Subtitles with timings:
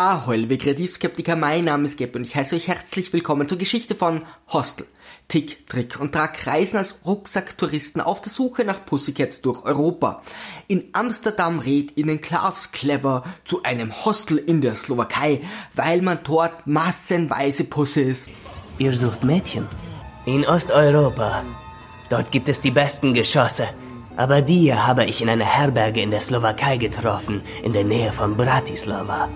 [0.00, 3.96] Ahoi, liebe Kreativskeptiker, mein Name ist Geb und ich heiße euch herzlich willkommen zur Geschichte
[3.96, 4.86] von Hostel.
[5.26, 10.22] Tick, Trick und Track reisen als Rucksacktouristen auf der Suche nach Pussycats durch Europa.
[10.68, 15.40] In Amsterdam rät ihnen Klaus Clever zu einem Hostel in der Slowakei,
[15.74, 18.30] weil man dort massenweise Pusse ist.
[18.78, 19.66] Ihr sucht Mädchen?
[20.26, 21.42] In Osteuropa.
[22.08, 23.66] Dort gibt es die besten Geschosse.
[24.16, 28.36] Aber die habe ich in einer Herberge in der Slowakei getroffen, in der Nähe von
[28.36, 29.28] Bratislava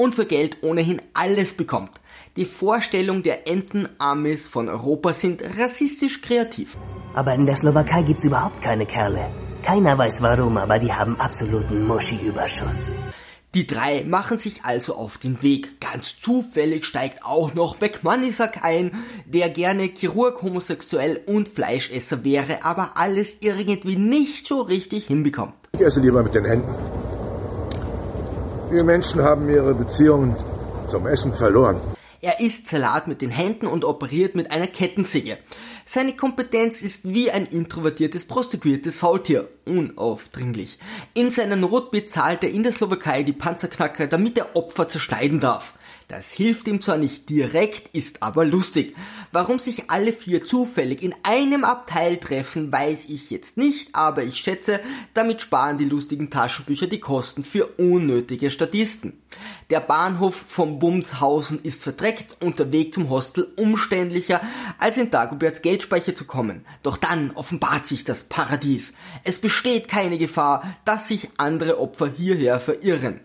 [0.00, 2.00] und für Geld ohnehin alles bekommt.
[2.36, 6.76] Die Vorstellung der Entenamis von Europa sind rassistisch kreativ.
[7.14, 9.30] Aber in der Slowakei gibt's überhaupt keine Kerle.
[9.62, 12.94] Keiner weiß warum, aber die haben absoluten Muschi-Überschuss.
[13.54, 15.80] Die drei machen sich also auf den Weg.
[15.80, 18.92] Ganz zufällig steigt auch noch McManisack ein,
[19.26, 25.54] der gerne Chirurg, homosexuell und Fleischesser wäre, aber alles irgendwie nicht so richtig hinbekommt.
[25.74, 26.99] Ich esse lieber mit den Händen.
[28.70, 30.36] Wir Menschen haben ihre Beziehungen
[30.86, 31.80] zum Essen verloren.
[32.20, 35.38] Er isst Salat mit den Händen und operiert mit einer Kettensäge.
[35.84, 39.48] Seine Kompetenz ist wie ein introvertiertes, prostituiertes Faultier.
[39.66, 40.78] Unaufdringlich.
[41.14, 45.74] In seiner Not bezahlt er in der Slowakei die Panzerknacker, damit er Opfer zerschneiden darf.
[46.10, 48.96] Das hilft ihm zwar nicht direkt, ist aber lustig.
[49.30, 54.38] Warum sich alle vier zufällig in einem Abteil treffen, weiß ich jetzt nicht, aber ich
[54.38, 54.80] schätze,
[55.14, 59.22] damit sparen die lustigen Taschenbücher die Kosten für unnötige Statisten.
[59.70, 64.40] Der Bahnhof vom Bumshausen ist verdreckt und der Weg zum Hostel umständlicher,
[64.78, 66.64] als in Dagoberts Geldspeicher zu kommen.
[66.82, 68.94] Doch dann offenbart sich das Paradies.
[69.22, 73.20] Es besteht keine Gefahr, dass sich andere Opfer hierher verirren.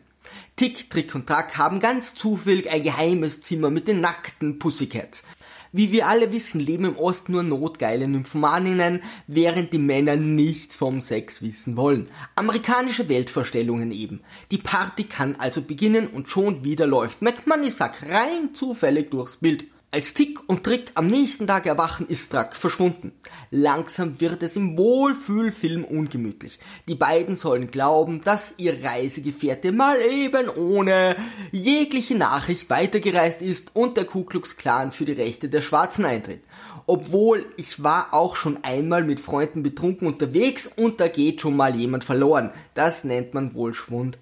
[0.57, 5.25] Tick, Trick und Track haben ganz zufällig ein geheimes Zimmer mit den nackten Pussycats.
[5.73, 11.01] Wie wir alle wissen, leben im Osten nur notgeile Nymphomaninnen, während die Männer nichts vom
[11.01, 12.07] Sex wissen wollen.
[12.35, 14.21] Amerikanische Weltvorstellungen eben.
[14.49, 19.65] Die Party kann also beginnen und schon wieder läuft McMoneysack rein zufällig durchs Bild.
[19.95, 23.13] Als Tick und Trick am nächsten Tag erwachen, ist Drack verschwunden.
[23.49, 26.59] Langsam wird es im Wohlfühlfilm ungemütlich.
[26.89, 31.15] Die beiden sollen glauben, dass ihr Reisegefährte mal eben ohne
[31.53, 36.43] jegliche Nachricht weitergereist ist und der Ku Klux Klan für die Rechte der Schwarzen eintritt.
[36.87, 41.73] Obwohl ich war auch schon einmal mit Freunden betrunken unterwegs und da geht schon mal
[41.73, 42.51] jemand verloren.
[42.73, 44.17] Das nennt man wohl Schwund.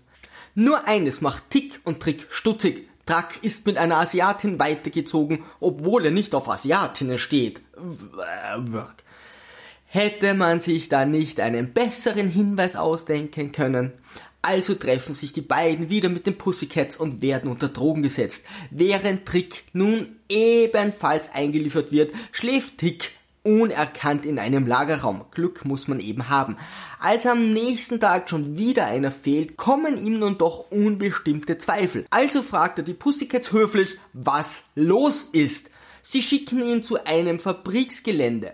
[0.54, 2.90] Nur eines macht Tick und Trick stutzig.
[3.06, 7.62] Track ist mit einer Asiatin weitergezogen, obwohl er nicht auf Asiatinnen steht.
[9.86, 13.94] Hätte man sich da nicht einen besseren Hinweis ausdenken können?
[14.42, 18.46] Also treffen sich die beiden wieder mit den Pussycats und werden unter Drogen gesetzt.
[18.72, 23.12] Während Trick nun ebenfalls eingeliefert wird, schläft Tick
[23.44, 25.26] unerkannt in einem Lagerraum.
[25.32, 26.58] Glück muss man eben haben.
[27.00, 32.06] Als am nächsten Tag schon wieder einer fehlt, kommen ihm nun doch unbestimmte Zweifel.
[32.10, 35.70] Also fragt er die Pussycats höflich, was los ist.
[36.02, 38.54] Sie schicken ihn zu einem Fabriksgelände.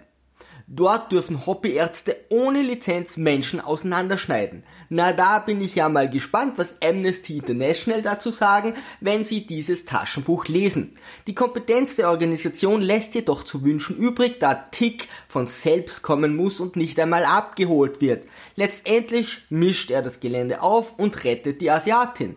[0.72, 4.62] Dort dürfen Hobbyärzte ohne Lizenz Menschen auseinanderschneiden.
[4.90, 9.86] Na, da bin ich ja mal gespannt, was Amnesty International dazu sagen, wenn sie dieses
[9.86, 10.96] Taschenbuch lesen.
[11.26, 16.60] Die Kompetenz der Organisation lässt jedoch zu wünschen übrig, da Tick von selbst kommen muss
[16.60, 18.28] und nicht einmal abgeholt wird.
[18.56, 22.36] Letztendlich mischt er das Gelände auf und rettet die Asiatin.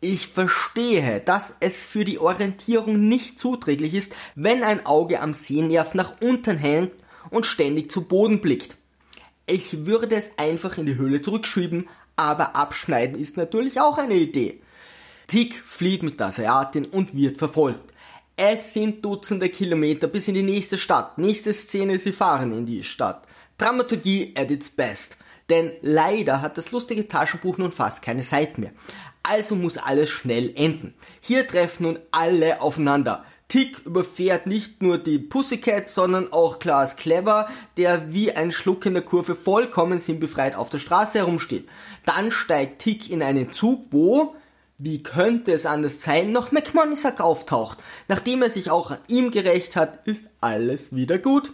[0.00, 5.92] Ich verstehe, dass es für die Orientierung nicht zuträglich ist, wenn ein Auge am Sehnerv
[5.92, 6.92] nach unten hängt
[7.30, 8.76] und ständig zu Boden blickt.
[9.46, 14.60] Ich würde es einfach in die Höhle zurückschieben, aber abschneiden ist natürlich auch eine Idee.
[15.28, 17.92] Tick flieht mit der Asiatin und wird verfolgt.
[18.36, 21.16] Es sind Dutzende Kilometer bis in die nächste Stadt.
[21.16, 23.26] Nächste Szene, sie fahren in die Stadt.
[23.56, 25.16] Dramaturgie at its best.
[25.48, 28.72] Denn leider hat das lustige Taschenbuch nun fast keine Seite mehr.
[29.22, 30.94] Also muss alles schnell enden.
[31.20, 33.24] Hier treffen nun alle aufeinander.
[33.48, 38.94] Tick überfährt nicht nur die Pussycat, sondern auch Klaas Clever, der wie ein Schluck in
[38.94, 41.68] der Kurve vollkommen sinnbefreit auf der Straße herumsteht.
[42.04, 44.34] Dann steigt Tick in einen Zug, wo,
[44.78, 47.78] wie könnte es anders sein, noch McMonisack auftaucht.
[48.08, 51.52] Nachdem er sich auch an ihm gerecht hat, ist alles wieder gut.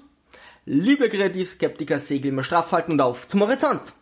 [0.64, 3.92] Liebe Kreativskeptiker, Segel immer straff halten und auf zum Horizont!